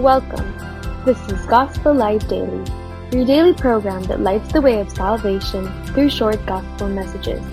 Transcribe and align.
Welcome. 0.00 0.56
This 1.04 1.20
is 1.28 1.44
Gospel 1.44 1.92
Light 1.92 2.26
Daily, 2.26 2.64
your 3.12 3.26
daily 3.26 3.52
program 3.52 4.02
that 4.04 4.20
lights 4.20 4.50
the 4.50 4.62
way 4.62 4.80
of 4.80 4.88
salvation 4.88 5.68
through 5.84 6.08
short 6.08 6.40
gospel 6.46 6.88
messages. 6.88 7.44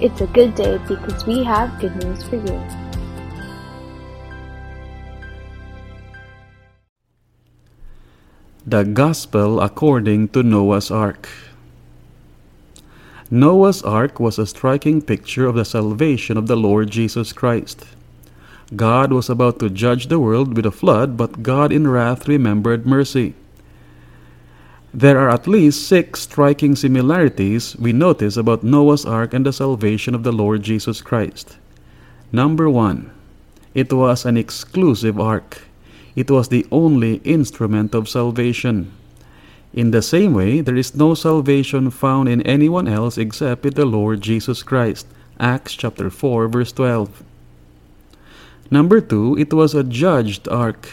It's 0.00 0.20
a 0.20 0.26
good 0.26 0.56
day 0.56 0.78
because 0.88 1.24
we 1.26 1.44
have 1.44 1.78
good 1.78 1.94
news 2.02 2.24
for 2.24 2.42
you. 2.42 2.58
The 8.66 8.82
Gospel 8.82 9.60
according 9.60 10.30
to 10.30 10.42
Noah's 10.42 10.90
Ark. 10.90 11.28
Noah's 13.30 13.80
Ark 13.84 14.18
was 14.18 14.40
a 14.40 14.46
striking 14.46 15.02
picture 15.02 15.46
of 15.46 15.54
the 15.54 15.64
salvation 15.64 16.36
of 16.36 16.48
the 16.48 16.56
Lord 16.56 16.90
Jesus 16.90 17.32
Christ. 17.32 17.86
God 18.74 19.12
was 19.12 19.28
about 19.28 19.58
to 19.58 19.68
judge 19.68 20.06
the 20.06 20.18
world 20.18 20.56
with 20.56 20.64
a 20.64 20.70
flood, 20.70 21.16
but 21.16 21.42
God 21.42 21.72
in 21.72 21.88
wrath 21.88 22.26
remembered 22.26 22.86
mercy. 22.86 23.34
There 24.94 25.18
are 25.18 25.30
at 25.30 25.46
least 25.46 25.86
six 25.86 26.20
striking 26.20 26.76
similarities 26.76 27.76
we 27.76 27.92
notice 27.92 28.36
about 28.36 28.62
Noah's 28.62 29.04
Ark 29.04 29.34
and 29.34 29.44
the 29.44 29.52
salvation 29.52 30.14
of 30.14 30.22
the 30.22 30.32
Lord 30.32 30.62
Jesus 30.62 31.00
Christ. 31.00 31.56
Number 32.30 32.68
one, 32.68 33.10
it 33.74 33.92
was 33.92 34.24
an 34.24 34.36
exclusive 34.36 35.18
ark. 35.18 35.62
It 36.14 36.30
was 36.30 36.48
the 36.48 36.66
only 36.70 37.16
instrument 37.24 37.94
of 37.94 38.08
salvation. 38.08 38.92
In 39.72 39.90
the 39.90 40.02
same 40.02 40.34
way, 40.34 40.60
there 40.60 40.76
is 40.76 40.94
no 40.94 41.14
salvation 41.14 41.90
found 41.90 42.28
in 42.28 42.42
anyone 42.42 42.86
else 42.86 43.16
except 43.16 43.64
in 43.64 43.74
the 43.74 43.86
Lord 43.86 44.20
Jesus 44.20 44.62
Christ. 44.62 45.06
Acts 45.40 45.72
chapter 45.72 46.10
4 46.10 46.48
verse 46.48 46.72
12. 46.72 47.22
Number 48.70 49.00
2, 49.00 49.38
it 49.38 49.52
was 49.52 49.74
a 49.74 49.84
judged 49.84 50.48
ark. 50.48 50.88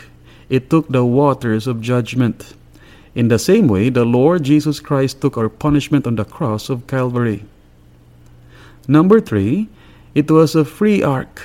It 0.49 0.69
took 0.69 0.89
the 0.89 1.05
waters 1.05 1.67
of 1.67 1.81
judgment. 1.81 2.53
In 3.15 3.27
the 3.27 3.39
same 3.39 3.67
way, 3.67 3.89
the 3.89 4.05
Lord 4.05 4.43
Jesus 4.43 4.79
Christ 4.79 5.21
took 5.21 5.37
our 5.37 5.49
punishment 5.49 6.07
on 6.07 6.15
the 6.15 6.25
cross 6.25 6.69
of 6.69 6.87
Calvary. 6.87 7.45
Number 8.87 9.19
3, 9.19 9.69
it 10.15 10.29
was 10.31 10.55
a 10.55 10.65
free 10.65 11.03
ark. 11.03 11.41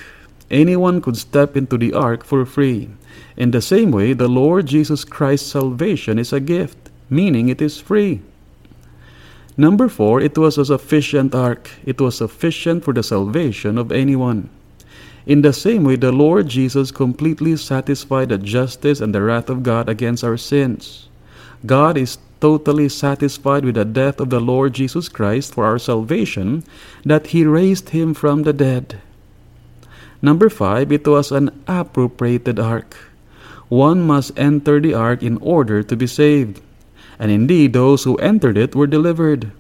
Anyone 0.51 1.01
could 1.01 1.17
step 1.17 1.57
into 1.57 1.77
the 1.77 1.93
ark 1.93 2.25
for 2.25 2.45
free. 2.47 2.89
In 3.37 3.51
the 3.51 3.61
same 3.61 3.91
way, 3.91 4.13
the 4.13 4.29
Lord 4.29 4.67
Jesus 4.67 5.05
Christ's 5.05 5.51
salvation 5.51 6.19
is 6.19 6.33
a 6.33 6.41
gift, 6.41 6.91
meaning 7.11 7.49
it 7.49 7.61
is 7.61 7.81
free. 7.81 8.23
Number 9.57 9.89
four, 9.89 10.21
it 10.21 10.37
was 10.37 10.59
a 10.59 10.65
sufficient 10.65 11.35
ark. 11.35 11.71
It 11.85 12.01
was 12.01 12.19
sufficient 12.19 12.85
for 12.85 12.93
the 12.93 13.03
salvation 13.03 13.79
of 13.79 13.93
anyone. 13.93 14.51
In 15.27 15.41
the 15.41 15.53
same 15.53 15.85
way, 15.85 15.97
the 15.97 16.13
Lord 16.13 16.49
Jesus 16.49 16.91
completely 16.91 17.57
satisfied 17.57 18.29
the 18.29 18.37
justice 18.37 19.01
and 19.01 19.15
the 19.15 19.23
wrath 19.23 19.49
of 19.49 19.63
God 19.63 19.89
against 19.89 20.23
our 20.23 20.37
sins. 20.37 21.09
God 21.65 21.97
is 21.97 22.19
totally 22.41 22.91
satisfied 22.91 23.65
with 23.65 23.77
the 23.77 23.87
death 23.87 24.21
of 24.21 24.29
the 24.29 24.41
Lord 24.41 24.75
Jesus 24.75 25.09
Christ 25.09 25.55
for 25.55 25.65
our 25.65 25.79
salvation, 25.79 26.63
that 27.05 27.29
He 27.29 27.45
raised 27.47 27.97
Him 27.97 28.13
from 28.13 28.43
the 28.43 28.53
dead. 28.53 29.01
Number 30.21 30.51
five, 30.51 30.93
it 30.93 31.07
was 31.09 31.33
an 31.33 31.49
appropriated 31.67 32.61
ark. 32.61 32.95
One 33.69 34.03
must 34.03 34.39
enter 34.39 34.79
the 34.79 34.93
ark 34.93 35.23
in 35.23 35.39
order 35.39 35.83
to 35.83 35.97
be 35.97 36.07
saved. 36.07 36.61
And 37.19 37.31
indeed, 37.31 37.73
those 37.73 38.05
who 38.05 38.17
entered 38.17 38.59
it 38.59 38.75
were 38.75 38.87
delivered. 38.87 39.53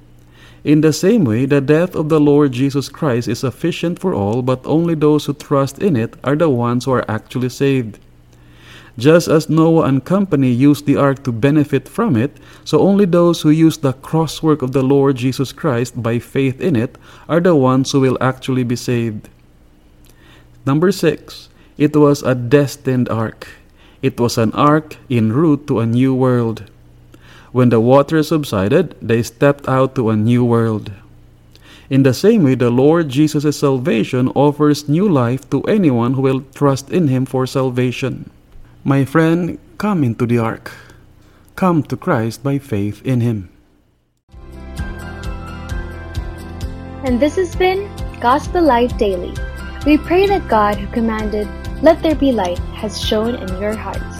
In 0.64 0.80
the 0.80 0.94
same 0.94 1.24
way, 1.24 1.44
the 1.44 1.60
death 1.60 1.94
of 1.94 2.08
the 2.08 2.18
Lord 2.18 2.52
Jesus 2.52 2.88
Christ 2.88 3.28
is 3.28 3.40
sufficient 3.40 3.98
for 3.98 4.14
all, 4.14 4.40
but 4.40 4.64
only 4.64 4.94
those 4.94 5.26
who 5.26 5.34
trust 5.34 5.78
in 5.78 5.94
it 5.94 6.16
are 6.24 6.36
the 6.36 6.48
ones 6.48 6.86
who 6.86 6.92
are 6.92 7.04
actually 7.06 7.50
saved. 7.50 7.98
Just 8.96 9.28
as 9.28 9.50
Noah 9.50 9.84
and 9.84 10.04
company 10.04 10.50
used 10.50 10.86
the 10.86 10.96
ark 10.96 11.22
to 11.24 11.32
benefit 11.32 11.86
from 11.86 12.16
it, 12.16 12.38
so 12.64 12.80
only 12.80 13.04
those 13.04 13.42
who 13.42 13.50
use 13.50 13.76
the 13.76 13.92
crosswork 13.92 14.62
of 14.62 14.72
the 14.72 14.82
Lord 14.82 15.16
Jesus 15.16 15.52
Christ 15.52 16.00
by 16.02 16.18
faith 16.18 16.60
in 16.62 16.76
it 16.76 16.96
are 17.28 17.40
the 17.40 17.54
ones 17.54 17.92
who 17.92 18.00
will 18.00 18.16
actually 18.22 18.64
be 18.64 18.76
saved. 18.76 19.28
Number 20.64 20.92
six, 20.92 21.50
it 21.76 21.94
was 21.94 22.22
a 22.22 22.34
destined 22.34 23.10
ark. 23.10 23.48
It 24.00 24.18
was 24.18 24.38
an 24.38 24.52
ark 24.52 24.96
en 25.10 25.32
route 25.32 25.66
to 25.66 25.80
a 25.80 25.86
new 25.86 26.14
world. 26.14 26.70
When 27.54 27.70
the 27.70 27.78
water 27.78 28.20
subsided, 28.24 28.98
they 29.00 29.22
stepped 29.22 29.68
out 29.68 29.94
to 29.94 30.10
a 30.10 30.18
new 30.18 30.44
world. 30.44 30.90
In 31.88 32.02
the 32.02 32.12
same 32.12 32.42
way, 32.42 32.56
the 32.56 32.74
Lord 32.74 33.08
Jesus' 33.08 33.62
salvation 33.62 34.26
offers 34.34 34.88
new 34.88 35.08
life 35.08 35.48
to 35.50 35.62
anyone 35.70 36.14
who 36.14 36.22
will 36.22 36.42
trust 36.50 36.90
in 36.90 37.06
Him 37.06 37.22
for 37.26 37.46
salvation. 37.46 38.28
My 38.82 39.04
friend, 39.04 39.62
come 39.78 40.02
into 40.02 40.26
the 40.26 40.38
ark. 40.38 40.74
Come 41.54 41.84
to 41.84 41.96
Christ 41.96 42.42
by 42.42 42.58
faith 42.58 42.98
in 43.06 43.20
Him. 43.20 43.48
And 47.06 47.22
this 47.22 47.36
has 47.36 47.54
been 47.54 47.86
Gospel 48.18 48.66
Light 48.66 48.98
Daily. 48.98 49.30
We 49.86 49.96
pray 49.96 50.26
that 50.26 50.48
God, 50.48 50.74
who 50.74 50.90
commanded, 50.90 51.46
Let 51.86 52.02
there 52.02 52.18
be 52.18 52.32
light, 52.32 52.58
has 52.74 52.98
shown 52.98 53.36
in 53.36 53.46
your 53.62 53.78
hearts. 53.78 54.13